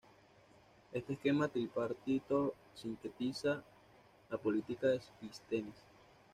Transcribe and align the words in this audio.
Este 0.93 1.13
esquema 1.13 1.47
tripartito 1.47 2.55
sintetiza 2.73 3.63
la 4.31 4.37
política 4.39 4.87
de 4.87 4.99
Clístenes. 5.19 5.75